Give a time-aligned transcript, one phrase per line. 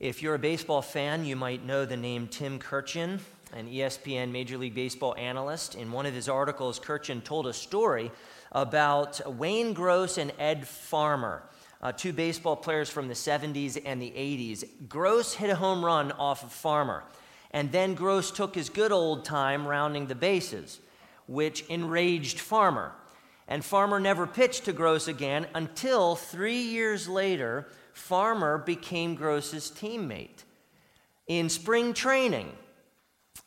[0.00, 3.20] If you're a baseball fan, you might know the name Tim Kurkjian,
[3.52, 5.74] an ESPN Major League Baseball analyst.
[5.74, 8.10] In one of his articles, Kurkjian told a story
[8.50, 11.42] about Wayne Gross and Ed Farmer,
[11.82, 14.64] uh, two baseball players from the 70s and the 80s.
[14.88, 17.04] Gross hit a home run off of Farmer,
[17.50, 20.80] and then Gross took his good old time rounding the bases,
[21.26, 22.92] which enraged Farmer.
[23.46, 27.68] And Farmer never pitched to Gross again until three years later,
[28.00, 30.44] Farmer became Gross's teammate.
[31.26, 32.50] In spring training,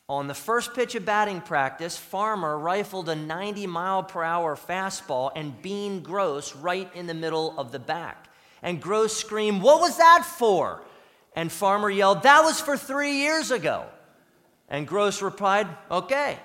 [0.08, 5.32] on the first pitch of batting practice, Farmer rifled a 90 mile per hour fastball
[5.36, 8.30] and beaned Gross right in the middle of the back.
[8.62, 10.84] And Gross screamed, What was that for?
[11.36, 13.86] And Farmer yelled, That was for three years ago.
[14.70, 16.38] And Gross replied, Okay.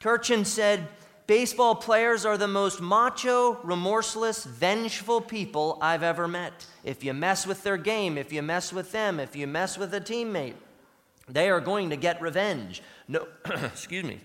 [0.00, 0.86] Kurkjian said,
[1.28, 6.64] Baseball players are the most macho, remorseless, vengeful people I've ever met.
[6.84, 9.92] If you mess with their game, if you mess with them, if you mess with
[9.92, 10.54] a teammate,
[11.28, 12.82] they are going to get revenge.
[13.08, 14.20] No, excuse me.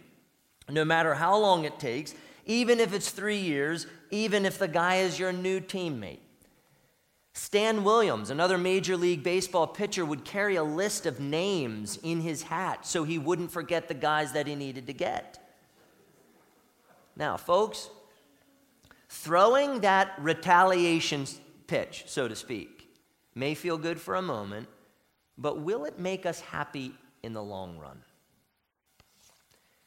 [0.70, 5.00] No matter how long it takes, even if it's three years, even if the guy
[5.00, 6.20] is your new teammate.
[7.34, 12.44] Stan Williams, another Major League Baseball pitcher, would carry a list of names in his
[12.44, 15.43] hat so he wouldn't forget the guys that he needed to get.
[17.16, 17.90] Now, folks,
[19.10, 21.26] throwing that retaliation
[21.68, 22.90] pitch, so to speak,
[23.36, 24.68] may feel good for a moment,
[25.38, 28.00] but will it make us happy in the long run?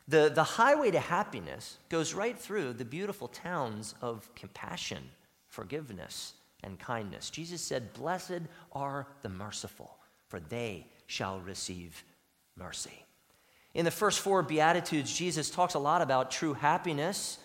[0.08, 5.02] The, the highway to happiness goes right through the beautiful towns of compassion,
[5.48, 7.30] forgiveness, and kindness.
[7.30, 12.04] Jesus said, Blessed are the merciful, for they shall receive
[12.56, 13.05] mercy.
[13.76, 17.38] In the first four Beatitudes, Jesus talks a lot about true happiness.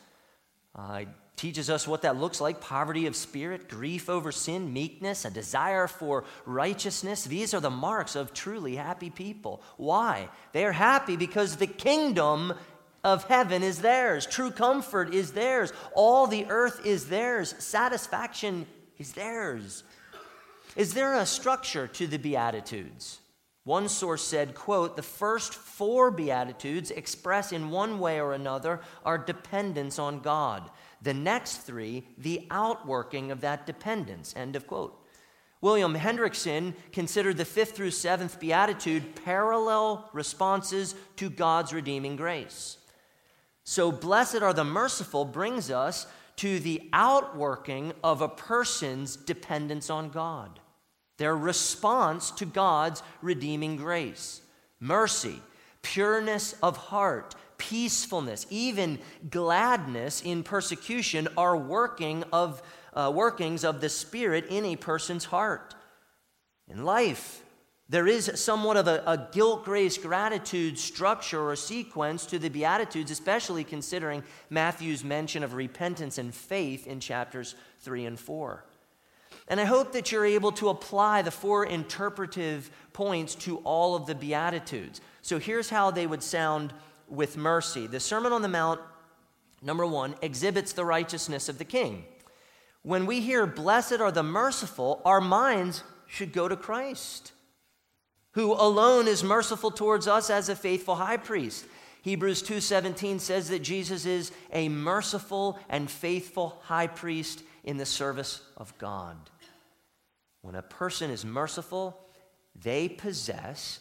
[0.74, 1.04] Uh,
[1.36, 5.88] teaches us what that looks like poverty of spirit, grief over sin, meekness, a desire
[5.88, 7.26] for righteousness.
[7.26, 9.62] These are the marks of truly happy people.
[9.76, 10.30] Why?
[10.54, 12.54] They are happy because the kingdom
[13.04, 18.68] of heaven is theirs, true comfort is theirs, all the earth is theirs, satisfaction
[18.98, 19.84] is theirs.
[20.78, 23.21] Is there a structure to the Beatitudes?
[23.64, 29.20] One source said, quote, the first four Beatitudes express in one way or another our
[29.20, 30.72] dependence on God.
[31.04, 34.98] The next three, the outworking of that dependence, end of quote.
[35.62, 42.78] William Hendriksen considered the fifth through seventh Beatitude parallel responses to God's redeeming grace.
[43.64, 46.08] So, blessed are the merciful brings us
[46.38, 50.60] to the outworking of a person's dependence on God
[51.18, 54.42] their response to God's redeeming grace.
[54.80, 55.40] Mercy,
[55.82, 59.00] pureness of heart, peacefulness, even
[59.30, 62.62] gladness in persecution are working of,
[62.94, 65.76] uh, workings of the Spirit in a person's heart.
[66.68, 67.44] In life,
[67.92, 73.12] there is somewhat of a, a guilt, grace, gratitude structure or sequence to the Beatitudes,
[73.12, 78.64] especially considering Matthew's mention of repentance and faith in chapters 3 and 4.
[79.52, 84.06] And I hope that you're able to apply the four interpretive points to all of
[84.06, 85.02] the Beatitudes.
[85.22, 86.74] So here's how they would sound
[87.10, 87.86] with mercy.
[87.86, 88.80] The Sermon on the Mount,
[89.62, 92.06] number one, exhibits the righteousness of the king.
[92.84, 97.34] When we hear, Blessed are the merciful, our minds should go to Christ,
[98.32, 101.66] who alone is merciful towards us as a faithful high priest.
[102.04, 108.40] Hebrews 2:17 says that Jesus is a merciful and faithful high priest in the service
[108.56, 109.30] of God.
[110.42, 112.00] When a person is merciful,
[112.56, 113.80] they possess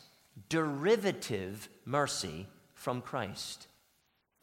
[0.48, 3.66] derivative mercy from Christ.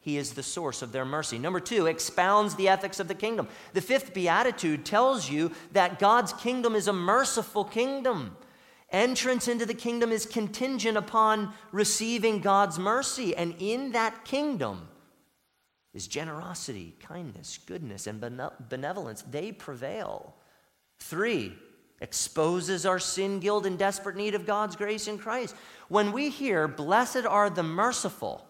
[0.00, 1.38] He is the source of their mercy.
[1.38, 3.48] Number two, expounds the ethics of the kingdom.
[3.74, 8.36] The fifth beatitude tells you that God's kingdom is a merciful kingdom.
[8.90, 14.88] Entrance into the kingdom is contingent upon receiving God's mercy, and in that kingdom
[15.92, 18.20] is generosity, kindness, goodness, and
[18.68, 19.22] benevolence.
[19.22, 20.36] They prevail.
[21.00, 21.54] Three,
[22.00, 25.54] exposes our sin, guilt, and desperate need of God's grace in Christ.
[25.88, 28.44] When we hear, Blessed are the merciful,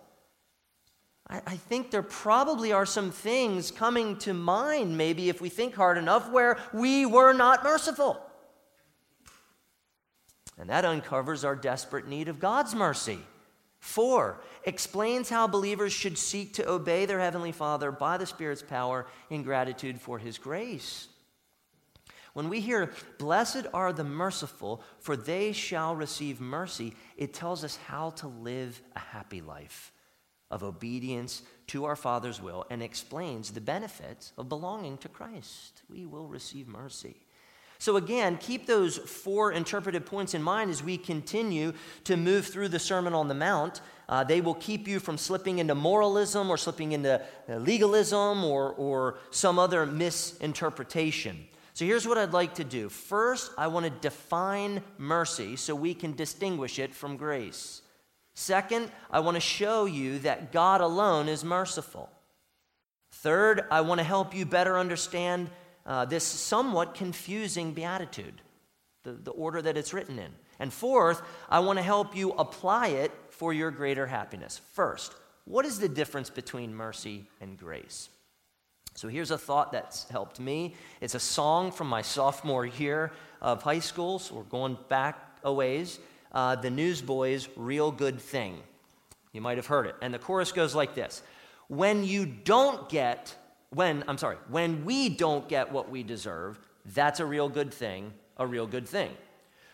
[1.28, 5.74] I, I, think there probably are some things coming to mind, maybe if we think
[5.74, 8.20] hard enough, where we were not merciful.
[10.58, 13.18] And that uncovers our desperate need of God's mercy.
[13.78, 19.06] Four, explains how believers should seek to obey their Heavenly Father by the Spirit's power
[19.30, 21.08] in gratitude for His grace.
[22.38, 27.76] When we hear, Blessed are the merciful, for they shall receive mercy, it tells us
[27.88, 29.90] how to live a happy life
[30.48, 35.82] of obedience to our Father's will and explains the benefits of belonging to Christ.
[35.90, 37.16] We will receive mercy.
[37.80, 41.72] So, again, keep those four interpretive points in mind as we continue
[42.04, 43.80] to move through the Sermon on the Mount.
[44.08, 49.18] Uh, they will keep you from slipping into moralism or slipping into legalism or, or
[49.32, 51.48] some other misinterpretation.
[51.78, 52.88] So, here's what I'd like to do.
[52.88, 57.82] First, I want to define mercy so we can distinguish it from grace.
[58.34, 62.10] Second, I want to show you that God alone is merciful.
[63.12, 65.50] Third, I want to help you better understand
[65.86, 68.42] uh, this somewhat confusing beatitude,
[69.04, 70.32] the, the order that it's written in.
[70.58, 74.60] And fourth, I want to help you apply it for your greater happiness.
[74.72, 75.14] First,
[75.44, 78.08] what is the difference between mercy and grace?
[78.98, 80.74] So here's a thought that's helped me.
[81.00, 85.52] It's a song from my sophomore year of high school, so we're going back a
[85.52, 86.00] ways.
[86.32, 88.58] Uh, the Newsboys' Real Good Thing.
[89.32, 89.94] You might have heard it.
[90.02, 91.22] And the chorus goes like this
[91.68, 93.36] When you don't get
[93.70, 98.12] when, I'm sorry, when we don't get what we deserve, that's a real good thing,
[98.36, 99.12] a real good thing.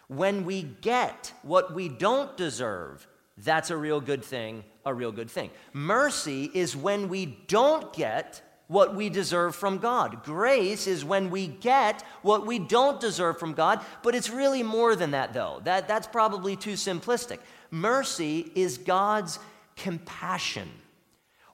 [0.09, 5.31] When we get what we don't deserve, that's a real good thing, a real good
[5.31, 5.49] thing.
[5.73, 10.25] Mercy is when we don't get what we deserve from God.
[10.25, 14.97] Grace is when we get what we don't deserve from God, but it's really more
[14.97, 15.61] than that, though.
[15.65, 17.39] That, that's probably too simplistic.
[17.71, 19.39] Mercy is God's
[19.77, 20.71] compassion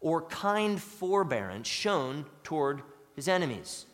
[0.01, 2.83] or kind forbearance shown toward
[3.17, 3.87] his enemies.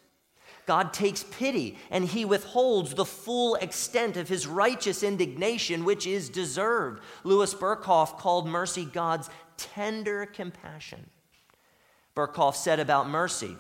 [0.67, 6.29] God takes pity and he withholds the full extent of his righteous indignation, which is
[6.29, 7.03] deserved.
[7.23, 11.09] Louis Berkhof called mercy God's tender compassion.
[12.17, 13.57] Berkhof said about mercy,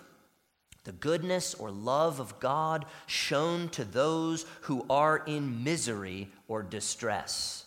[0.84, 7.66] the goodness or love of God shown to those who are in misery or distress.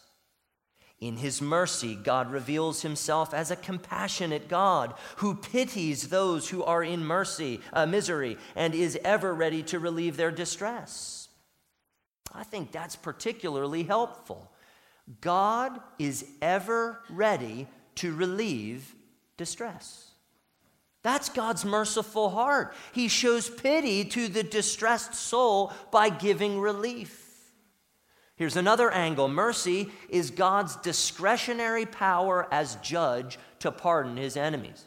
[1.00, 6.84] In his mercy, God reveals himself as a compassionate God who pities those who are
[6.84, 11.30] in mercy, uh, misery, and is ever ready to relieve their distress.
[12.34, 14.52] I think that's particularly helpful.
[15.22, 18.94] God is ever ready to relieve
[19.38, 20.09] distress.
[21.02, 22.74] That's God's merciful heart.
[22.92, 27.26] He shows pity to the distressed soul by giving relief.
[28.36, 34.86] Here's another angle mercy is God's discretionary power as judge to pardon his enemies.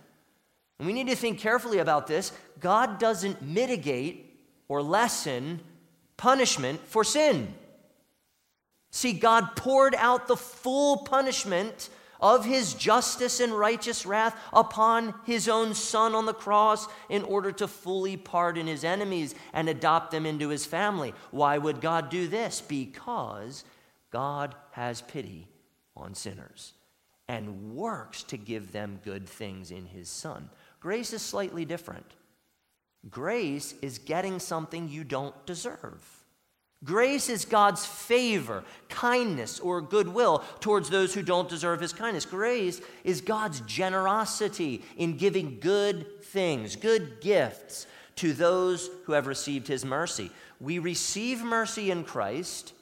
[0.79, 2.33] And we need to think carefully about this.
[2.61, 4.39] God doesn't mitigate
[4.69, 5.61] or lessen
[6.17, 7.55] punishment for sin.
[8.91, 11.89] See, God poured out the full punishment
[12.23, 17.51] of his justice and righteous wrath upon his own Son on the cross in order
[17.53, 21.13] to fully pardon his enemies and adopt them into his family.
[21.33, 22.61] Why would God do this?
[22.61, 23.65] Because
[24.13, 25.49] God has pity
[25.97, 26.73] on sinners
[27.29, 30.49] and works to give them good things in his Son.
[30.81, 32.07] Grace is slightly different.
[33.11, 36.22] Grace is getting something you don't deserve.
[36.85, 42.25] Grace is God's favor, kindness, or goodwill towards those who don't deserve his kindness.
[42.25, 47.87] Grace is God's generosity in giving good things, good gifts
[48.17, 50.31] to those who have received his mercy.
[50.61, 52.73] We receive mercy in Christ,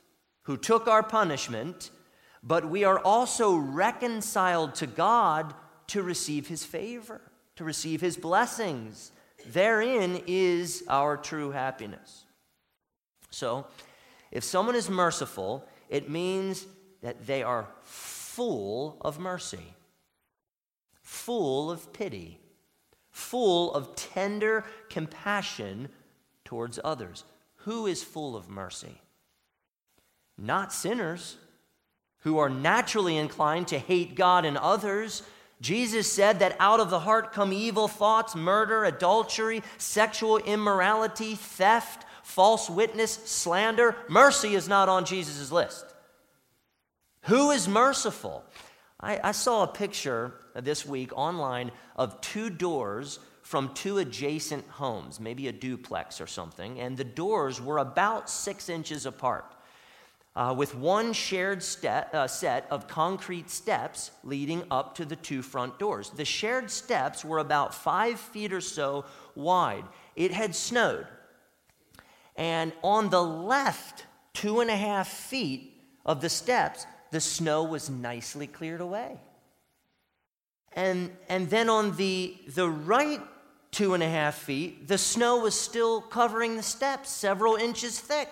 [0.42, 1.90] who took our punishment,
[2.42, 5.54] but we are also reconciled to God
[5.88, 7.20] to receive his favor,
[7.56, 9.12] to receive his blessings.
[9.46, 12.24] Therein is our true happiness.
[13.30, 13.66] So,
[14.30, 16.66] if someone is merciful, it means
[17.02, 19.74] that they are full of mercy,
[21.02, 22.38] full of pity,
[23.10, 25.88] full of tender compassion
[26.44, 27.24] towards others.
[27.64, 29.00] Who is full of mercy?
[30.38, 31.36] Not sinners
[32.20, 35.22] who are naturally inclined to hate God and others.
[35.60, 42.04] Jesus said that out of the heart come evil thoughts, murder, adultery, sexual immorality, theft
[42.22, 43.96] false witness, slander.
[44.08, 45.84] Mercy is not on Jesus' list.
[47.22, 48.44] Who is merciful?
[49.00, 55.18] I, I saw a picture this week online of two doors from two adjacent homes,
[55.18, 59.44] maybe a duplex or something, and the doors were about six inches apart.
[60.36, 65.42] Uh, with one shared step, uh, set of concrete steps leading up to the two
[65.42, 66.10] front doors.
[66.10, 69.84] The shared steps were about five feet or so wide.
[70.14, 71.08] It had snowed.
[72.40, 75.74] And on the left, two and a half feet
[76.06, 79.20] of the steps, the snow was nicely cleared away.
[80.72, 83.20] And, and then on the, the right
[83.72, 88.30] two and a half feet, the snow was still covering the steps, several inches thick.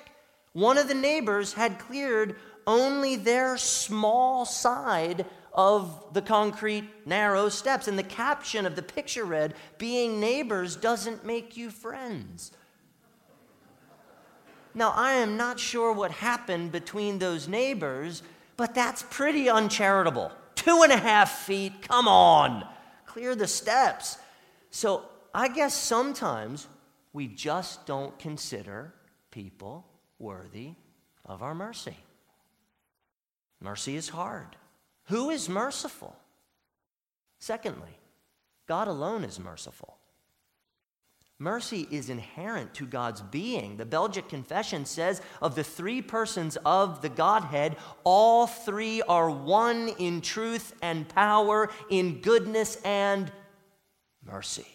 [0.54, 2.36] One of the neighbors had cleared
[2.66, 7.86] only their small side of the concrete narrow steps.
[7.86, 12.52] And the caption of the picture read, Being neighbors doesn't make you friends.
[14.74, 18.22] Now, I am not sure what happened between those neighbors,
[18.56, 20.32] but that's pretty uncharitable.
[20.54, 22.66] Two and a half feet, come on,
[23.06, 24.18] clear the steps.
[24.70, 26.66] So I guess sometimes
[27.12, 28.94] we just don't consider
[29.30, 29.86] people
[30.18, 30.74] worthy
[31.24, 31.96] of our mercy.
[33.60, 34.56] Mercy is hard.
[35.04, 36.16] Who is merciful?
[37.38, 37.98] Secondly,
[38.66, 39.97] God alone is merciful.
[41.40, 43.76] Mercy is inherent to God's being.
[43.76, 49.88] The Belgic Confession says of the three persons of the Godhead, all three are one
[49.98, 53.30] in truth and power, in goodness and
[54.24, 54.66] mercy.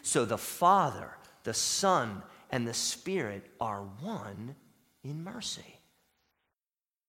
[0.00, 1.10] So the Father,
[1.44, 4.56] the Son, and the Spirit are one
[5.04, 5.78] in mercy.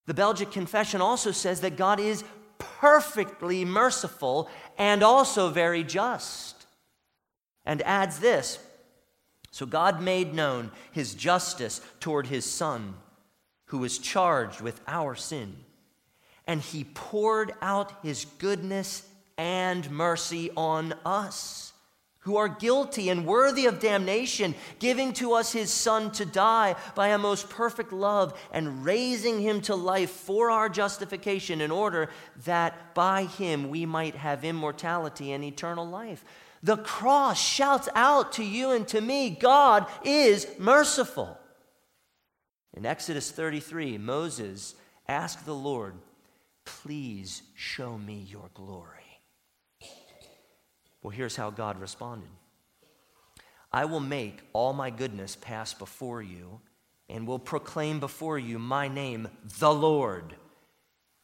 [0.08, 2.26] The Belgic Confession also says that God is
[2.58, 6.63] perfectly merciful and also very just
[7.66, 8.60] and adds this
[9.52, 12.96] So God made known his justice toward his Son,
[13.66, 15.56] who was charged with our sin,
[16.46, 21.72] and he poured out his goodness and mercy on us.
[22.20, 27.10] Who are guilty and worthy of damnation, giving to us his Son to die by
[27.10, 32.10] a most perfect love and raising him to life for our justification, in order
[32.46, 36.24] that by him we might have immortality and eternal life.
[36.64, 41.38] The cross shouts out to you and to me God is merciful.
[42.74, 44.74] In Exodus 33, Moses
[45.08, 45.94] asked the Lord,
[46.66, 48.88] Please show me your glory.
[51.02, 52.30] Well, here's how God responded
[53.72, 56.62] I will make all my goodness pass before you
[57.10, 59.28] and will proclaim before you my name,
[59.60, 60.36] the Lord.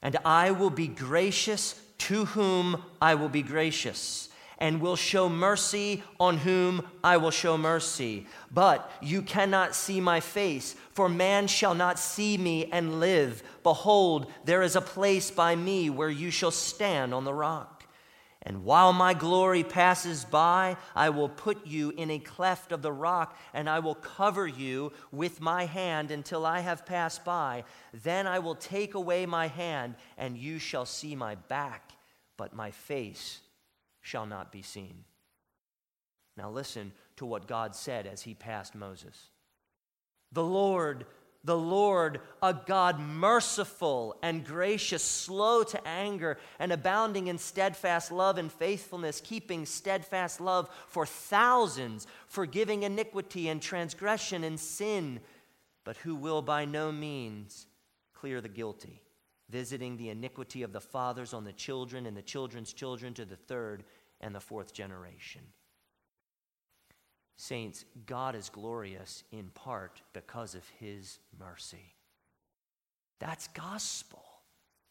[0.01, 4.28] And I will be gracious to whom I will be gracious
[4.59, 8.27] and will show mercy on whom I will show mercy.
[8.51, 13.41] But you cannot see my face, for man shall not see me and live.
[13.63, 17.77] Behold, there is a place by me where you shall stand on the rock.
[18.43, 22.91] And while my glory passes by, I will put you in a cleft of the
[22.91, 27.63] rock, and I will cover you with my hand until I have passed by.
[27.93, 31.91] Then I will take away my hand, and you shall see my back,
[32.37, 33.41] but my face
[34.09, 35.03] shall not be seen.
[36.35, 39.29] Now listen to what God said as he passed Moses.
[40.31, 41.05] The Lord,
[41.43, 48.39] the Lord, a God merciful and gracious, slow to anger, and abounding in steadfast love
[48.39, 55.19] and faithfulness, keeping steadfast love for thousands, forgiving iniquity and transgression and sin,
[55.83, 57.67] but who will by no means
[58.13, 59.03] clear the guilty
[59.49, 63.35] visiting the iniquity of the fathers on the children and the children's children to the
[63.35, 63.83] third
[64.21, 65.41] and the fourth generation.
[67.37, 71.95] Saints, God is glorious in part because of his mercy.
[73.19, 74.23] That's gospel.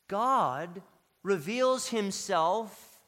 [0.08, 0.82] God
[1.23, 2.99] reveals himself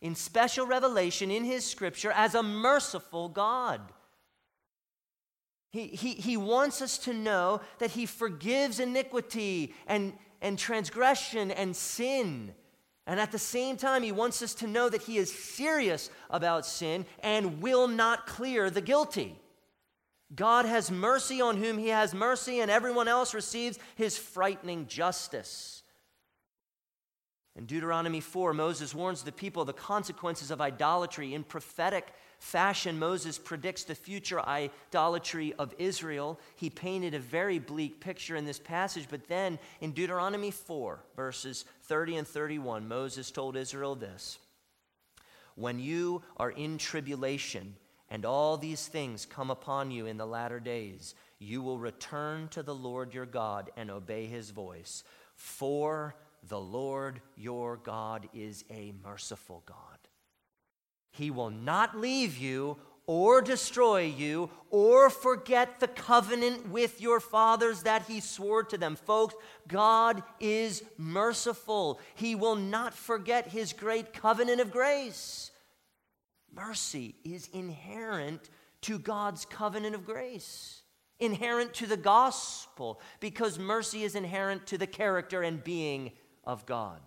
[0.00, 3.80] in special revelation in his scripture as a merciful God.
[5.70, 11.74] He, he, he wants us to know that he forgives iniquity and, and transgression and
[11.74, 12.54] sin.
[13.06, 16.64] And at the same time, he wants us to know that he is serious about
[16.64, 19.38] sin and will not clear the guilty.
[20.34, 25.83] God has mercy on whom he has mercy, and everyone else receives his frightening justice.
[27.56, 32.12] In Deuteronomy 4, Moses warns the people of the consequences of idolatry in prophetic
[32.44, 36.38] fashion, Moses predicts the future idolatry of Israel.
[36.56, 41.64] He painted a very bleak picture in this passage, but then in Deuteronomy 4, verses
[41.84, 44.38] 30 and 31, Moses told Israel this
[45.54, 47.76] When you are in tribulation,
[48.10, 52.62] and all these things come upon you in the latter days, you will return to
[52.62, 55.02] the Lord your God and obey his voice.
[55.34, 56.14] For
[56.48, 59.94] the Lord your God is a merciful God
[61.14, 67.82] he will not leave you or destroy you or forget the covenant with your fathers
[67.82, 68.96] that he swore to them.
[68.96, 69.34] Folks,
[69.68, 72.00] God is merciful.
[72.16, 75.52] He will not forget his great covenant of grace.
[76.52, 78.50] Mercy is inherent
[78.82, 80.82] to God's covenant of grace,
[81.20, 86.10] inherent to the gospel, because mercy is inherent to the character and being
[86.46, 87.00] of God.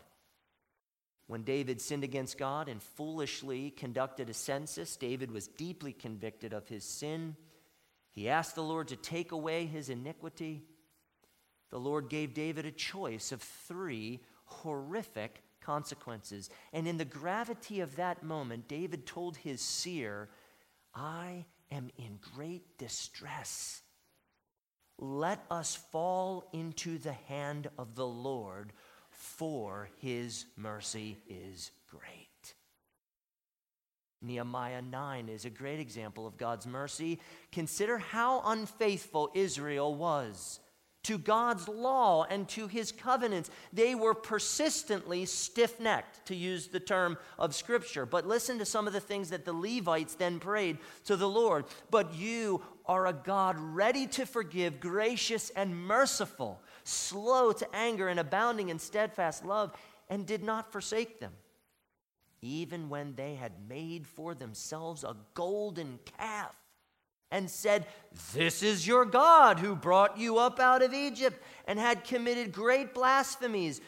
[1.27, 6.67] When David sinned against God and foolishly conducted a census, David was deeply convicted of
[6.69, 7.35] his sin.
[8.11, 10.63] He asked the Lord to take away his iniquity.
[11.69, 16.49] The Lord gave David a choice of three horrific consequences.
[16.71, 20.29] And in the gravity of that moment, David told his seer,
[20.95, 23.81] I am in great distress
[24.99, 28.73] let us fall into the hand of the Lord,
[29.17, 32.53] for his mercy is great.
[34.21, 37.19] Nehemiah 9 is a great example of God's mercy.
[37.51, 40.59] Consider how unfaithful Israel was
[41.07, 43.49] to God's law and to his covenants.
[43.71, 48.05] They were persistently stiff necked, to use the term of Scripture.
[48.05, 51.65] But listen to some of the things that the Levites then prayed to the Lord.
[51.89, 58.19] But you are a God ready to forgive, gracious and merciful, slow to anger, and
[58.19, 59.73] abounding in steadfast love,
[60.09, 61.33] and did not forsake them.
[62.41, 66.55] Even when they had made for themselves a golden calf
[67.31, 67.85] and said,
[68.33, 72.93] This is your God who brought you up out of Egypt, and had committed great
[72.93, 73.81] blasphemies.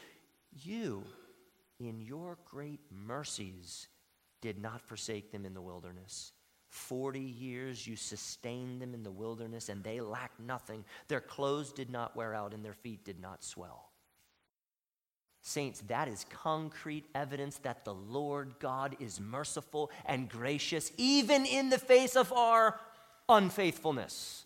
[0.52, 1.04] You,
[1.80, 3.88] in your great mercies,
[4.42, 6.34] did not forsake them in the wilderness.
[6.70, 10.86] Forty years you sustained them in the wilderness, and they lacked nothing.
[11.08, 13.90] Their clothes did not wear out, and their feet did not swell.
[15.42, 21.70] Saints, that is concrete evidence that the Lord God is merciful and gracious, even in
[21.70, 22.80] the face of our
[23.28, 24.46] unfaithfulness,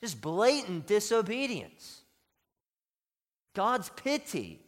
[0.00, 2.02] just blatant disobedience.
[3.54, 4.60] God's pity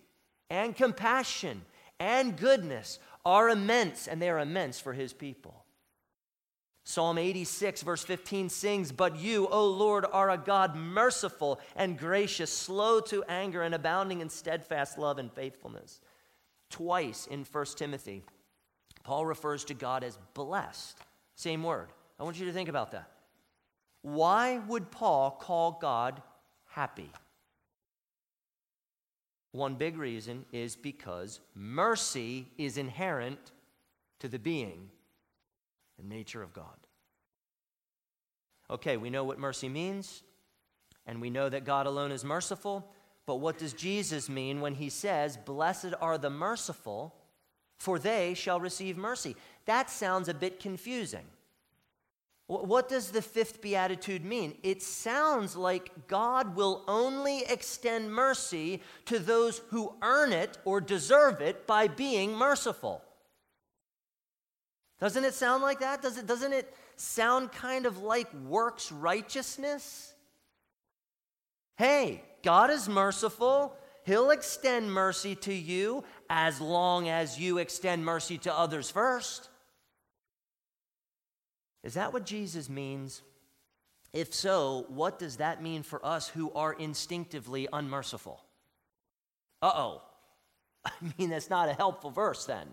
[0.50, 1.62] and compassion
[1.98, 5.59] and goodness are immense, and they are immense for his people.
[6.90, 12.52] Psalm 86, verse 15 sings, But you, O Lord, are a God merciful and gracious,
[12.52, 16.00] slow to anger, and abounding in steadfast love and faithfulness.
[16.68, 18.24] Twice in 1 Timothy,
[19.04, 20.98] Paul refers to God as blessed.
[21.36, 21.90] Same word.
[22.18, 23.08] I want you to think about that.
[24.02, 26.20] Why would Paul call God
[26.70, 27.12] happy?
[29.52, 33.52] One big reason is because mercy is inherent
[34.18, 34.90] to the being
[36.00, 36.79] and nature of God.
[38.70, 40.22] Okay, we know what mercy means,
[41.04, 42.88] and we know that God alone is merciful,
[43.26, 47.14] but what does Jesus mean when he says, Blessed are the merciful,
[47.78, 49.34] for they shall receive mercy?
[49.64, 51.26] That sounds a bit confusing.
[52.46, 54.56] What does the fifth beatitude mean?
[54.64, 61.40] It sounds like God will only extend mercy to those who earn it or deserve
[61.40, 63.04] it by being merciful.
[64.98, 66.02] Doesn't it sound like that?
[66.02, 70.12] Does it, doesn't it sound kind of like works righteousness?
[71.76, 73.74] Hey, God is merciful.
[74.04, 79.48] He'll extend mercy to you as long as you extend mercy to others first.
[81.82, 83.22] Is that what Jesus means?
[84.12, 88.42] If so, what does that mean for us who are instinctively unmerciful?
[89.62, 90.02] Uh oh.
[90.84, 92.66] I mean, that's not a helpful verse then.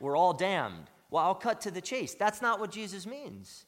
[0.00, 0.90] We're all damned.
[1.12, 2.14] Well, I'll cut to the chase.
[2.14, 3.66] That's not what Jesus means.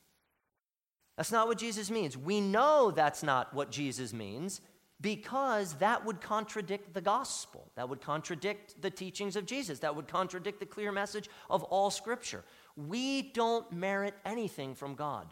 [1.19, 2.17] That's not what Jesus means.
[2.17, 4.63] We know that's not what Jesus means
[4.99, 7.71] because that would contradict the gospel.
[7.77, 9.81] That would contradict the teachings of Jesus.
[9.81, 12.43] That would contradict the clear message of all Scripture.
[12.77, 15.27] We don't merit anything from God.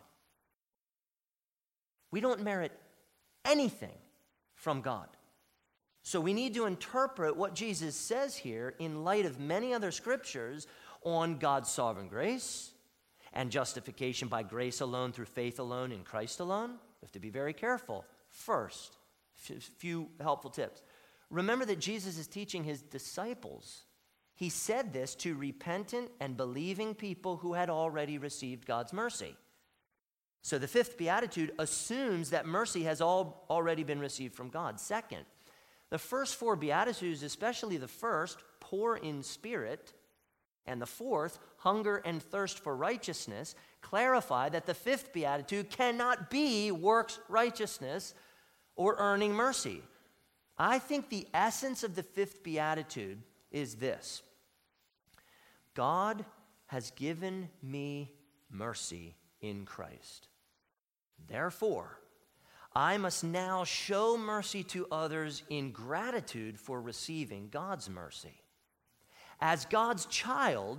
[2.11, 2.73] We don't merit
[3.47, 3.97] anything
[4.55, 5.09] from God.
[6.03, 10.67] So we need to interpret what Jesus says here in light of many other scriptures
[11.05, 12.73] on God's sovereign grace
[13.33, 16.71] and justification by grace alone, through faith alone, in Christ alone.
[16.71, 18.05] We have to be very careful.
[18.29, 18.97] First,
[19.51, 20.83] a few helpful tips.
[21.31, 23.85] Remember that Jesus is teaching his disciples
[24.43, 29.37] he said this to repentant and believing people who had already received God's mercy.
[30.43, 34.81] So the fifth beatitude assumes that mercy has all already been received from God.
[34.81, 35.25] Second,
[35.93, 39.93] the first four beatitudes, especially the first, poor in spirit,
[40.65, 46.73] and the fourth, hunger and thirst for righteousness, clarify that the fifth beatitude cannot be
[46.73, 48.15] works righteousness
[48.75, 49.83] or earning mercy.
[50.57, 53.19] I think the essence of the fifth beatitude
[53.51, 54.23] is this
[55.75, 56.25] God
[56.69, 58.15] has given me
[58.51, 60.29] mercy in Christ.
[61.29, 61.99] Therefore,
[62.75, 68.41] I must now show mercy to others in gratitude for receiving God's mercy.
[69.41, 70.79] As God's child,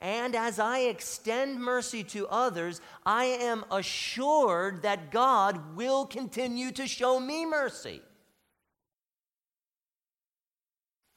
[0.00, 6.86] and as I extend mercy to others, I am assured that God will continue to
[6.86, 8.00] show me mercy.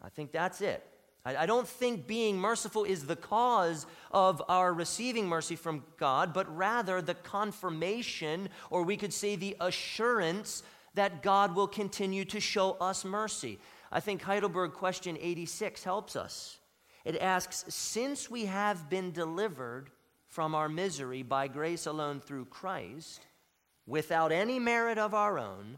[0.02, 0.86] I think that's it.
[1.26, 6.54] I, don't think being merciful is the cause of our receiving mercy from God, but
[6.54, 10.64] rather the confirmation, or we could say the assurance,
[10.96, 13.60] that God will continue to show us mercy.
[13.90, 16.58] I think Heidelberg question 86 helps us.
[17.06, 19.92] It asks Since we have been delivered
[20.28, 23.26] from our misery by grace alone through Christ,
[23.86, 25.78] without any merit of our own,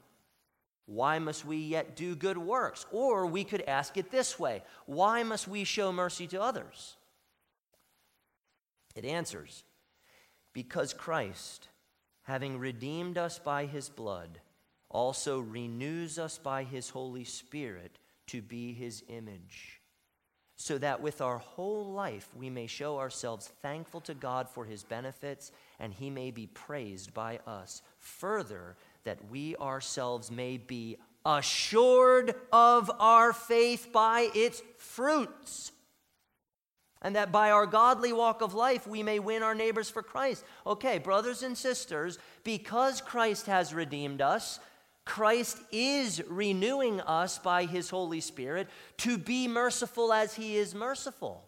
[0.86, 2.86] why must we yet do good works?
[2.92, 6.96] Or we could ask it this way Why must we show mercy to others?
[8.96, 9.64] It answers
[10.54, 11.68] because Christ,
[12.24, 14.40] having redeemed us by his blood,
[14.90, 19.82] also renews us by his Holy Spirit to be his image,
[20.56, 24.84] so that with our whole life we may show ourselves thankful to God for his
[24.84, 27.82] benefits and he may be praised by us.
[27.98, 35.72] Further, that we ourselves may be assured of our faith by its fruits.
[37.02, 40.44] And that by our godly walk of life, we may win our neighbors for Christ.
[40.66, 44.60] Okay, brothers and sisters, because Christ has redeemed us,
[45.06, 51.44] Christ is renewing us by his Holy Spirit to be merciful as he is merciful.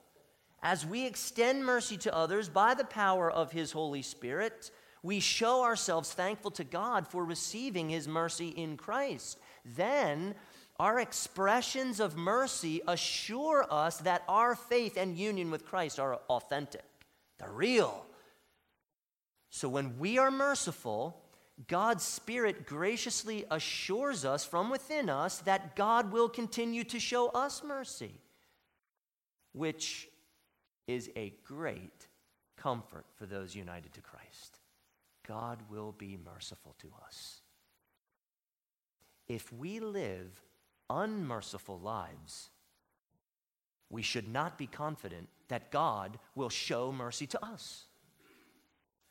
[0.62, 4.70] As we extend mercy to others by the power of his Holy Spirit,
[5.08, 9.40] we show ourselves thankful to God for receiving His mercy in Christ.
[9.64, 10.36] Then
[10.82, 16.84] our expressions of mercy assure us that our faith and union with Christ are authentic,
[17.40, 18.06] they're real.
[19.50, 21.24] So when we are merciful,
[21.70, 27.64] God's Spirit graciously assures us from within us that God will continue to show us
[27.64, 28.12] mercy,
[29.54, 30.10] which
[30.86, 32.08] is a great
[32.58, 34.57] comfort for those united to Christ.
[35.28, 37.42] God will be merciful to us.
[39.28, 40.42] If we live
[40.90, 42.50] unmerciful lives,
[43.90, 47.86] we should not be confident that God will show mercy to us.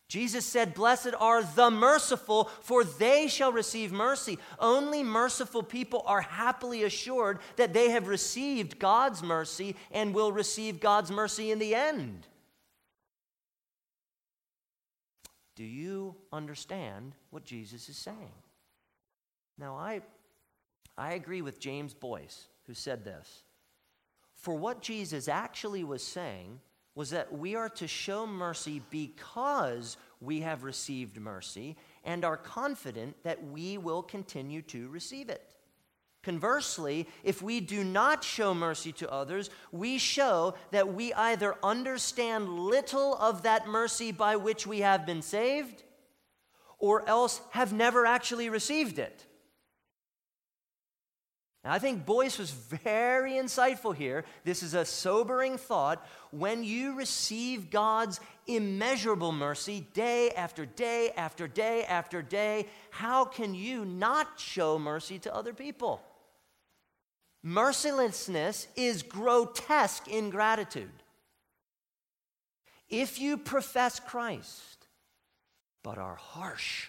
[0.08, 4.38] Jesus said, Blessed are the merciful, for they shall receive mercy.
[4.60, 10.78] Only merciful people are happily assured that they have received God's mercy and will receive
[10.78, 12.28] God's mercy in the end.
[15.56, 18.32] Do you understand what Jesus is saying?
[19.58, 20.02] Now, I,
[20.96, 23.42] I agree with James Boice, who said this.
[24.34, 26.60] For what Jesus actually was saying
[26.94, 33.16] was that we are to show mercy because we have received mercy and are confident
[33.22, 35.55] that we will continue to receive it.
[36.26, 42.48] Conversely, if we do not show mercy to others, we show that we either understand
[42.48, 45.84] little of that mercy by which we have been saved,
[46.80, 49.24] or else have never actually received it.
[51.62, 54.24] Now, I think Boice was very insightful here.
[54.42, 56.04] This is a sobering thought.
[56.32, 63.54] When you receive God's immeasurable mercy day after day after day after day, how can
[63.54, 66.02] you not show mercy to other people?
[67.48, 70.90] Mercilessness is grotesque ingratitude.
[72.88, 74.88] If you profess Christ,
[75.84, 76.88] but are harsh,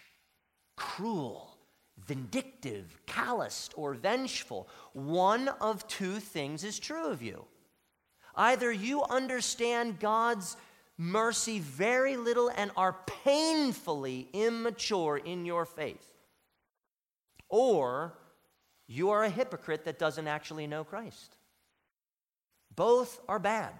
[0.76, 1.56] cruel,
[2.04, 7.46] vindictive, calloused, or vengeful, one of two things is true of you.
[8.34, 10.58] Either you understand God's
[10.98, 16.16] mercy very little and are painfully immature in your faith,
[17.48, 18.18] or
[18.88, 21.36] you are a hypocrite that doesn't actually know Christ.
[22.76, 23.74] Both are bad.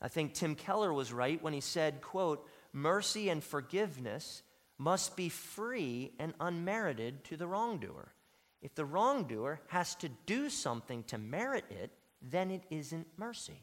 [0.00, 4.42] I think Tim Keller was right when he said, quote, mercy and forgiveness
[4.78, 8.12] must be free and unmerited to the wrongdoer.
[8.60, 13.62] If the wrongdoer has to do something to merit it, then it isn't mercy.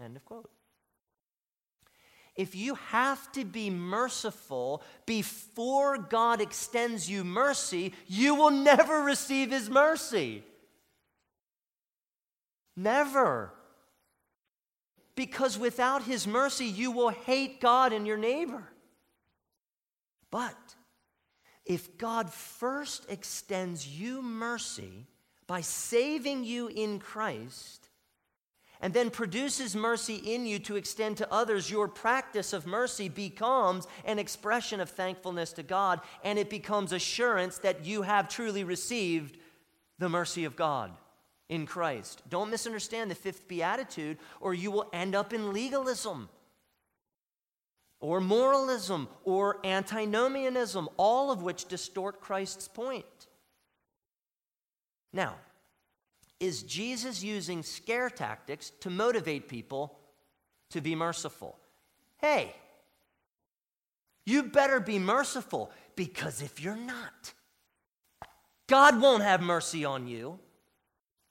[0.00, 0.50] End of quote
[2.36, 9.50] if you have to be merciful before God extends you mercy, you will never receive
[9.50, 10.42] His mercy.
[12.76, 13.52] Never.
[15.14, 18.64] Because without His mercy, you will hate God and your neighbor.
[20.32, 20.74] But
[21.64, 25.06] if God first extends you mercy
[25.46, 27.83] by saving you in Christ,
[28.84, 33.86] and then produces mercy in you to extend to others, your practice of mercy becomes
[34.04, 39.38] an expression of thankfulness to God, and it becomes assurance that you have truly received
[39.98, 40.92] the mercy of God
[41.48, 42.20] in Christ.
[42.28, 46.28] Don't misunderstand the fifth beatitude, or you will end up in legalism
[48.00, 53.06] or moralism or antinomianism, all of which distort Christ's point.
[55.10, 55.36] Now,
[56.40, 59.98] is Jesus using scare tactics to motivate people
[60.70, 61.58] to be merciful?
[62.18, 62.54] Hey,
[64.26, 67.34] you better be merciful because if you're not,
[68.66, 70.38] God won't have mercy on you.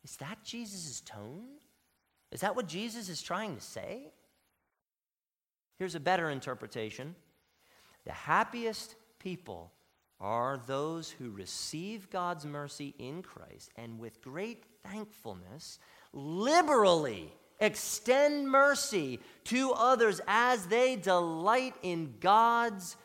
[0.03, 1.45] Is that Jesus' tone?
[2.31, 4.11] Is that what Jesus is trying to say?
[5.79, 7.15] Here's a better interpretation
[8.05, 9.71] the happiest people
[10.19, 15.79] are those who receive God's mercy in Christ and with great thankfulness
[16.13, 22.95] liberally extend mercy to others as they delight in God's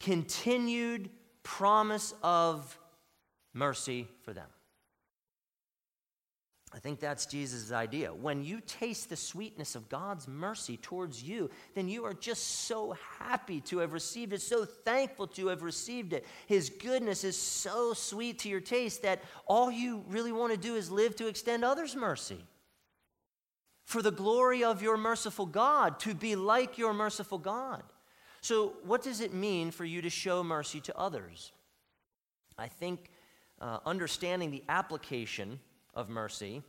[0.00, 1.10] continued
[1.42, 2.78] promise of
[3.52, 4.46] mercy for them.
[6.74, 8.12] I think that's Jesus' idea.
[8.12, 12.94] When you taste the sweetness of God's mercy towards you, then you are just so
[13.18, 16.26] happy to have received it, so thankful to have received it.
[16.46, 20.74] His goodness is so sweet to your taste that all you really want to do
[20.74, 22.44] is live to extend others mercy.
[23.86, 27.82] For the glory of your merciful God, to be like your merciful God.
[28.42, 31.52] So, what does it mean for you to show mercy to others?
[32.58, 33.10] I think
[33.60, 35.58] uh, understanding the application
[35.98, 36.62] of mercy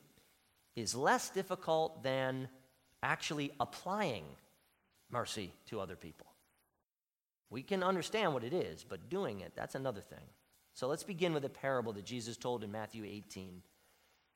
[0.75, 2.49] is less difficult than
[3.03, 4.25] actually applying
[5.11, 6.25] mercy to other people.
[7.51, 10.25] We can understand what it is, but doing it, that's another thing.
[10.73, 13.61] So let's begin with a parable that Jesus told in Matthew 18.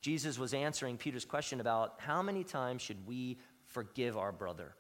[0.02, 4.76] Jesus was answering Peter's question about how many times should we forgive our brother.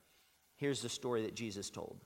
[0.58, 1.97] Here's the story that Jesus told.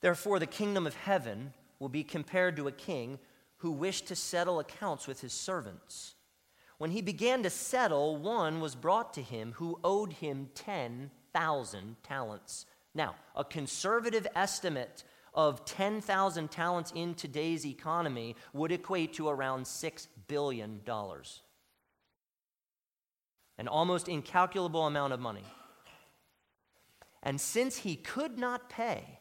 [0.00, 3.18] Therefore, the kingdom of heaven will be compared to a king
[3.58, 6.14] who wished to settle accounts with his servants.
[6.78, 12.66] When he began to settle, one was brought to him who owed him 10,000 talents.
[12.94, 20.06] Now, a conservative estimate of 10,000 talents in today's economy would equate to around $6
[20.28, 20.80] billion.
[23.58, 25.44] An almost incalculable amount of money.
[27.22, 29.18] And since he could not pay,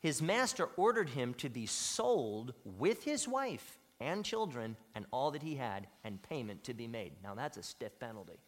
[0.00, 5.42] his master ordered him to be sold with his wife and children and all that
[5.42, 7.12] he had, and payment to be made.
[7.22, 8.40] Now that's a stiff penalty.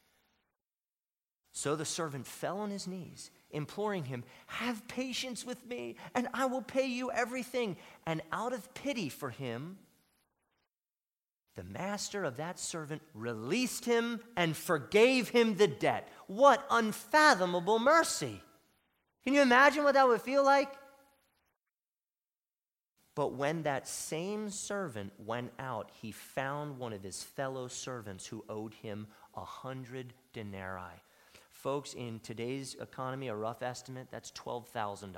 [1.53, 6.47] So the servant fell on his knees, imploring him, Have patience with me, and I
[6.47, 7.77] will pay you everything.
[8.07, 9.77] And out of pity for him,
[11.55, 16.09] the master of that servant released him and forgave him the debt.
[16.27, 18.41] What unfathomable mercy!
[19.23, 20.73] Can you imagine what that would feel like?
[23.15, 28.45] But when that same servant went out, he found one of his fellow servants who
[28.49, 31.03] owed him a hundred denarii.
[31.51, 35.15] Folks, in today's economy, a rough estimate, that's $12,000.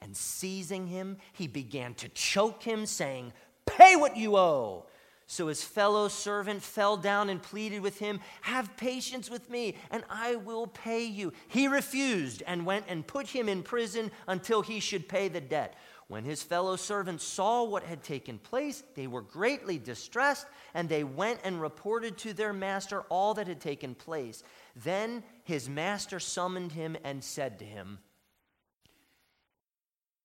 [0.00, 3.32] And seizing him, he began to choke him, saying,
[3.66, 4.86] Pay what you owe.
[5.30, 10.02] So his fellow servant fell down and pleaded with him, Have patience with me, and
[10.08, 11.34] I will pay you.
[11.48, 15.74] He refused and went and put him in prison until he should pay the debt.
[16.06, 21.04] When his fellow servants saw what had taken place, they were greatly distressed, and they
[21.04, 24.42] went and reported to their master all that had taken place.
[24.74, 27.98] Then his master summoned him and said to him,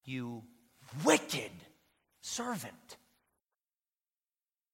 [0.05, 0.43] You
[1.03, 1.51] wicked
[2.21, 2.95] servant.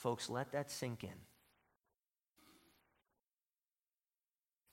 [0.00, 1.10] Folks, let that sink in.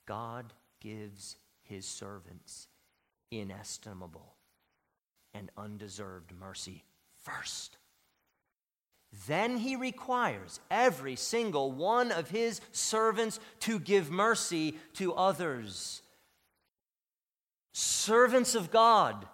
[0.05, 2.69] God gives his servants
[3.29, 4.35] inestimable
[5.33, 6.85] and undeserved mercy
[7.25, 7.75] first.
[9.27, 16.03] Then he requires every single one of his servants to give mercy to others.
[17.73, 19.27] Servants of God,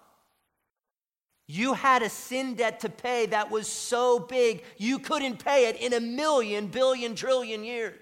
[1.46, 5.76] you had a sin debt to pay that was so big you couldn't pay it
[5.76, 8.00] in a million, billion, trillion years.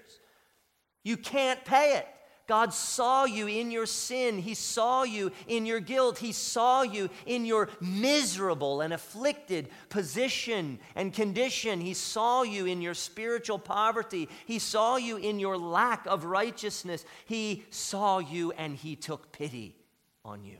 [1.03, 2.07] You can't pay it.
[2.45, 4.37] God saw you in your sin.
[4.37, 6.17] He saw you in your guilt.
[6.17, 11.79] He saw you in your miserable and afflicted position and condition.
[11.79, 14.27] He saw you in your spiritual poverty.
[14.45, 17.05] He saw you in your lack of righteousness.
[17.25, 19.77] He saw you and He took pity
[20.25, 20.57] on you.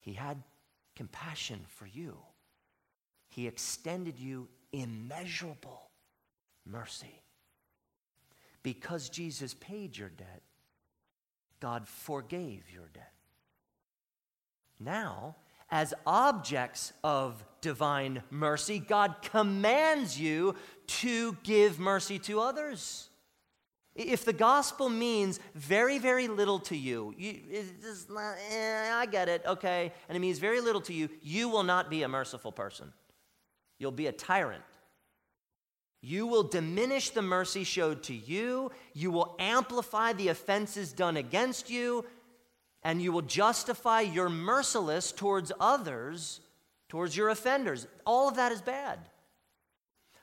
[0.00, 0.42] He had
[0.96, 2.18] compassion for you.
[3.28, 5.90] He extended you immeasurable
[6.66, 7.22] mercy.
[8.62, 10.42] Because Jesus paid your debt,
[11.60, 13.12] God forgave your debt.
[14.78, 15.36] Now,
[15.70, 20.54] as objects of divine mercy, God commands you
[20.86, 23.08] to give mercy to others.
[23.94, 27.40] If the gospel means very, very little to you, you
[28.08, 31.62] not, eh, I get it, okay, and it means very little to you, you will
[31.62, 32.92] not be a merciful person.
[33.78, 34.62] You'll be a tyrant.
[36.00, 41.68] You will diminish the mercy showed to you, you will amplify the offenses done against
[41.68, 42.06] you,
[42.82, 46.40] and you will justify your merciless towards others,
[46.88, 47.86] towards your offenders.
[48.06, 48.98] All of that is bad.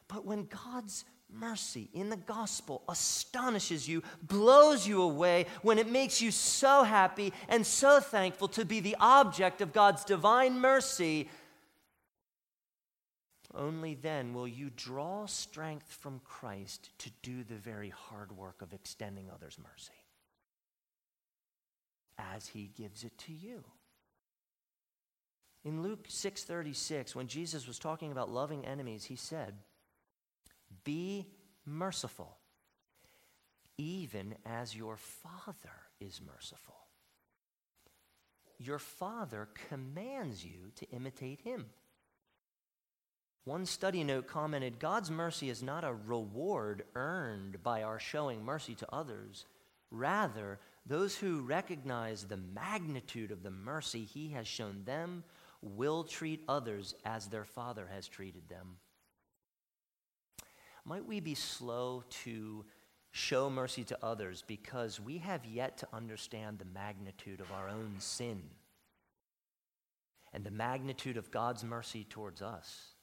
[0.07, 6.21] But when God's mercy in the gospel astonishes you, blows you away, when it makes
[6.21, 11.29] you so happy and so thankful to be the object of God's divine mercy,
[13.53, 18.73] only then will you draw strength from Christ to do the very hard work of
[18.73, 19.93] extending others mercy
[22.17, 23.63] as he gives it to you.
[25.63, 29.57] In Luke 6:36 when Jesus was talking about loving enemies he said
[30.83, 31.27] be
[31.65, 32.37] merciful,
[33.77, 36.75] even as your Father is merciful.
[38.57, 41.67] Your Father commands you to imitate Him.
[43.45, 48.75] One study note commented God's mercy is not a reward earned by our showing mercy
[48.75, 49.45] to others.
[49.91, 55.23] Rather, those who recognize the magnitude of the mercy He has shown them
[55.61, 58.77] will treat others as their Father has treated them
[60.85, 62.65] might we be slow to
[63.11, 67.95] show mercy to others because we have yet to understand the magnitude of our own
[67.99, 68.41] sin
[70.33, 72.93] and the magnitude of God's mercy towards us?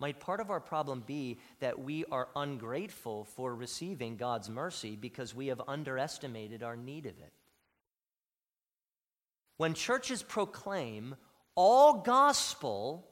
[0.00, 5.34] Might part of our problem be that we are ungrateful for receiving God's mercy because
[5.34, 7.32] we have underestimated our need of it?
[9.56, 11.14] When churches proclaim
[11.54, 13.06] all gospel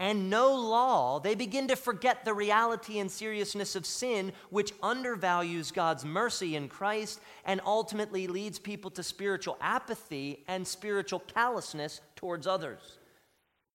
[0.00, 5.70] and no law, they begin to forget the reality and seriousness of sin, which undervalues
[5.72, 12.46] God's mercy in Christ and ultimately leads people to spiritual apathy and spiritual callousness towards
[12.46, 12.96] others.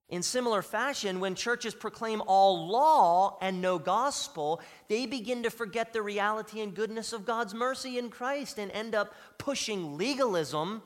[0.09, 5.93] In similar fashion, when churches proclaim all law and no gospel, they begin to forget
[5.93, 10.81] the reality and goodness of God's mercy in Christ and end up pushing legalism,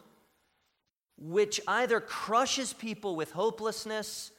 [1.17, 4.31] which either crushes people with hopelessness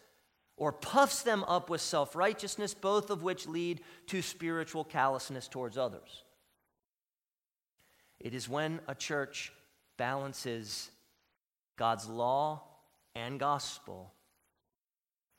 [0.61, 5.79] or puffs them up with self righteousness, both of which lead to spiritual callousness towards
[5.79, 6.23] others.
[8.21, 9.53] It is when a church
[9.97, 10.91] balances
[11.77, 12.63] God's law
[13.15, 14.13] and gospel,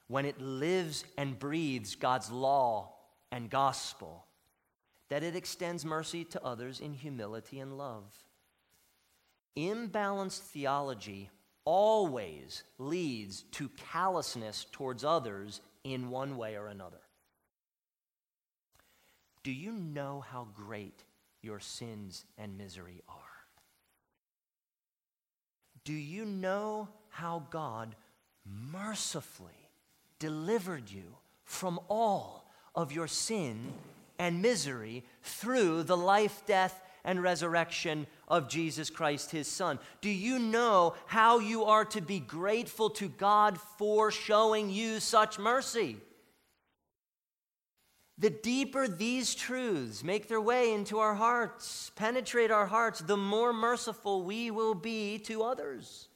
[0.08, 2.96] when it lives and breathes God's law
[3.32, 4.26] and gospel,
[5.10, 8.12] that it extends mercy to others in humility and love.
[9.56, 11.30] Imbalanced theology
[11.66, 17.02] always leads to callousness towards others in one way or another.
[19.44, 21.04] Do you know how great
[21.42, 23.16] your sins and misery are?
[25.84, 27.96] Do you know how God
[28.46, 29.70] mercifully
[30.20, 33.74] delivered you from all of your sin
[34.20, 39.80] and misery through the life, death, and resurrection of Jesus Christ, his Son.
[40.02, 45.40] Do you know how you are to be grateful to God for showing you such
[45.40, 45.98] mercy?
[48.18, 53.52] The deeper these truths make their way into our hearts, penetrate our hearts, the more
[53.52, 56.08] merciful we will be to others.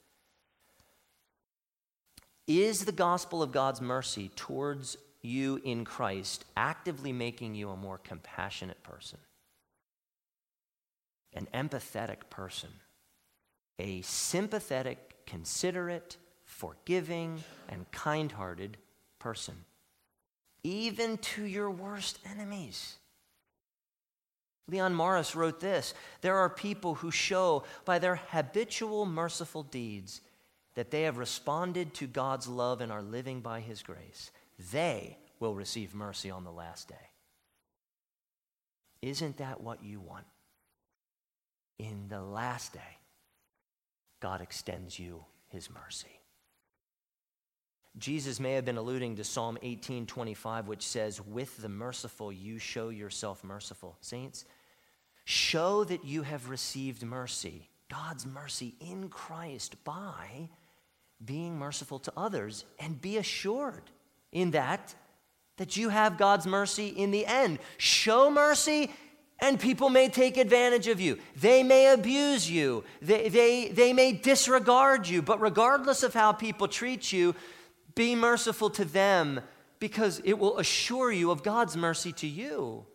[2.48, 7.98] Is the gospel of God's mercy towards you in Christ actively making you a more
[7.98, 9.18] compassionate person?
[11.36, 12.70] An empathetic person,
[13.78, 18.78] a sympathetic, considerate, forgiving, and kind hearted
[19.20, 19.56] person,
[20.64, 22.96] even to your worst enemies.
[24.68, 30.22] Leon Morris wrote this There are people who show by their habitual merciful deeds
[30.76, 34.32] that they have responded to God's love and are living by His grace.
[34.72, 36.96] They will receive mercy on the last day.
[39.02, 40.26] Isn't that what you want?
[41.80, 42.98] In the last day,
[44.22, 46.20] God extends you his mercy.
[47.98, 52.90] Jesus may have been alluding to Psalm 18:25 which says with the merciful you show
[52.90, 53.98] yourself merciful.
[54.02, 54.46] Saints,
[55.24, 60.50] show that you have received mercy, God's mercy in Christ by
[61.24, 63.90] being merciful to others and be assured
[64.32, 64.94] in that
[65.58, 67.60] that you have God's mercy in the end.
[67.78, 68.92] Show mercy
[69.40, 71.18] and people may take advantage of you.
[71.36, 72.84] They may abuse you.
[73.02, 75.22] They, they, they may disregard you.
[75.22, 77.36] But regardless of how people treat you,
[77.96, 79.42] be merciful to them
[79.80, 82.86] because it will assure you of God's mercy to you.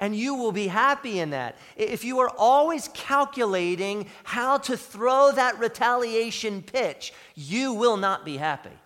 [0.00, 1.56] And you will be happy in that.
[1.76, 8.36] If you are always calculating how to throw that retaliation pitch, you will not be
[8.36, 8.76] happy.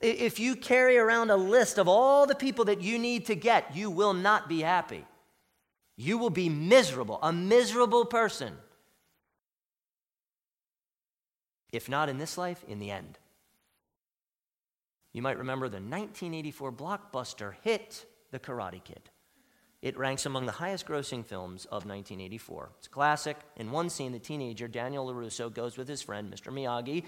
[0.00, 3.74] If you carry around a list of all the people that you need to get,
[3.74, 5.04] you will not be happy.
[5.96, 8.54] You will be miserable, a miserable person.
[11.72, 13.18] If not in this life, in the end.
[15.12, 19.10] You might remember the 1984 blockbuster hit, The Karate Kid.
[19.80, 22.70] It ranks among the highest grossing films of 1984.
[22.78, 23.36] It's a classic.
[23.56, 26.50] In one scene, the teenager, Daniel LaRusso, goes with his friend, Mr.
[26.50, 27.04] Miyagi,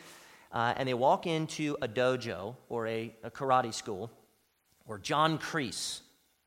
[0.53, 4.11] uh, and they walk into a dojo or a, a karate school
[4.85, 6.01] where John Kreese,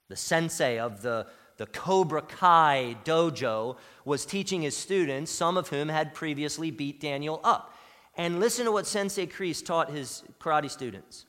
[0.08, 1.26] the sensei of the,
[1.60, 7.42] the Cobra Kai dojo, was teaching his students, some of whom had previously beat Daniel
[7.44, 7.76] up.
[8.16, 11.26] And listen to what Sensei Kreese taught his karate students.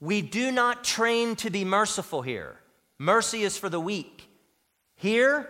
[0.00, 2.56] We do not train to be merciful here.
[2.98, 4.28] Mercy is for the weak.
[4.96, 5.48] Here,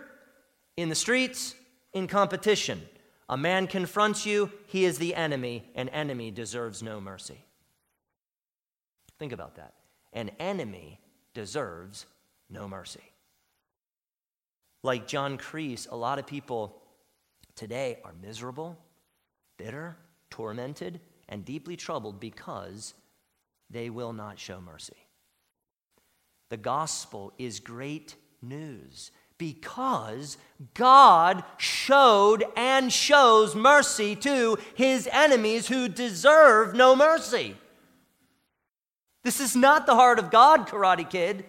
[0.77, 1.55] in the streets,
[1.91, 2.83] in competition,
[3.27, 5.71] a man confronts you, he is the enemy.
[5.73, 7.43] An enemy deserves no mercy.
[9.17, 9.73] Think about that.
[10.13, 10.99] An enemy
[11.33, 12.05] deserves
[12.47, 13.01] no mercy.
[14.83, 16.81] Like John Kreese, a lot of people
[17.55, 18.77] today are miserable,
[19.57, 19.97] bitter,
[20.29, 22.93] tormented, and deeply troubled because
[23.69, 24.95] they will not show mercy.
[26.49, 30.37] The gospel is great news because
[30.73, 37.55] God showed and shows mercy to his enemies who deserve no mercy.
[39.23, 41.45] This is not the heart of God, Karate Kid.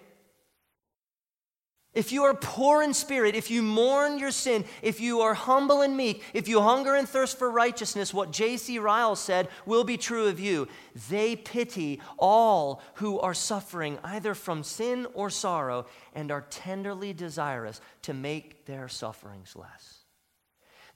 [1.94, 5.80] If you are poor in spirit, if you mourn your sin, if you are humble
[5.80, 8.78] and meek, if you hunger and thirst for righteousness, what J.C.
[8.78, 10.68] Ryle said will be true of you.
[11.08, 17.80] They pity all who are suffering either from sin or sorrow and are tenderly desirous
[18.02, 20.04] to make their sufferings less.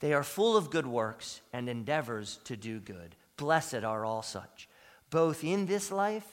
[0.01, 3.17] They are full of good works and endeavors to do good.
[3.37, 4.69] Blessed are all such.
[5.11, 6.27] Both in this life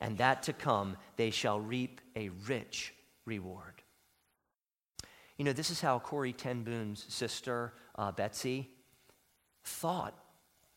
[0.00, 2.94] and that to come, they shall reap a rich
[3.24, 3.73] reward.
[5.36, 8.70] You know, this is how Corrie Ten Boom's sister, uh, Betsie,
[9.64, 10.14] thought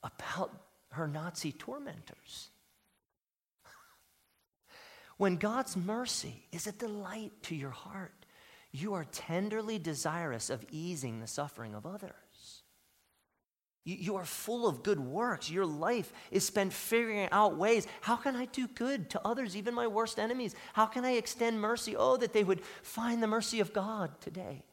[0.04, 0.52] about
[0.92, 2.50] her Nazi tormentors.
[5.18, 8.14] When God's mercy is a delight to your heart,
[8.72, 12.14] you are tenderly desirous of easing the suffering of others.
[13.88, 15.50] You, are full of good works.
[15.50, 17.88] Your life is spent figuring out ways.
[18.02, 20.56] How can I do good to others, even my worst enemies?
[20.74, 21.96] How can I extend mercy?
[21.96, 24.64] Oh, that they would find the mercy of God today.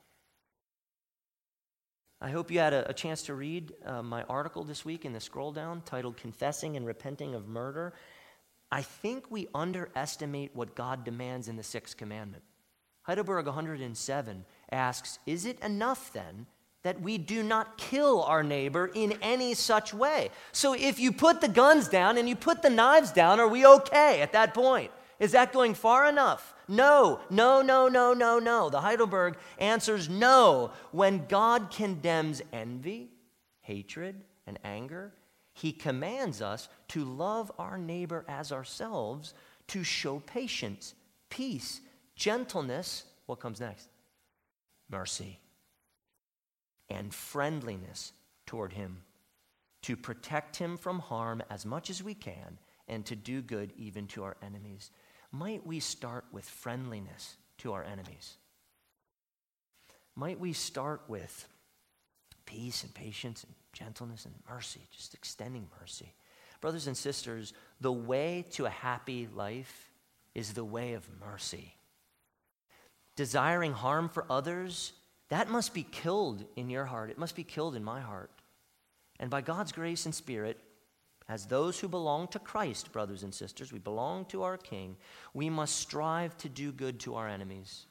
[2.20, 5.12] I hope you had a, a chance to read uh, my article this week in
[5.12, 7.92] the scroll down titled Confessing and Repenting of Murder.
[8.72, 12.42] I think we underestimate what God demands in the sixth commandment.
[13.02, 16.46] Heidelberg 107 asks Is it enough then
[16.84, 20.30] that we do not kill our neighbor in any such way.
[20.52, 23.66] So if you put the guns down and you put the knives down, are we
[23.66, 24.90] okay at that point?
[25.18, 26.54] Is that going far enough?
[26.68, 28.68] No, no, no, no, no, no.
[28.68, 30.72] The Heidelberg answers no.
[30.92, 33.08] When God condemns envy,
[33.62, 35.14] hatred, and anger,
[35.54, 39.32] he commands us to love our neighbor as ourselves,
[39.68, 40.94] to show patience,
[41.30, 41.80] peace,
[42.14, 43.04] gentleness.
[43.24, 43.88] What comes next?
[44.90, 45.38] Mercy
[46.90, 48.12] and friendliness
[48.46, 49.02] toward him,
[49.82, 52.58] to protect him from harm as much as we can,
[52.88, 54.90] and to do good even to our enemies.
[55.32, 58.36] Might we start with friendliness to our enemies?
[60.14, 61.48] Might we start with
[62.46, 66.14] peace and patience and gentleness and mercy, just extending mercy?
[66.60, 69.90] Brothers and sisters, the way to a happy life
[70.34, 71.74] is the way of mercy.
[73.16, 74.92] Desiring harm for others
[75.34, 77.10] that must be killed in your heart.
[77.10, 78.30] It must be killed in my heart.
[79.18, 80.60] And by God's grace and Spirit,
[81.28, 84.96] as those who belong to Christ, brothers and sisters, we belong to our King,
[85.32, 87.86] we must strive to do good to our enemies.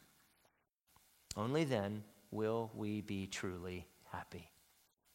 [1.35, 4.52] Only then will we be truly happy.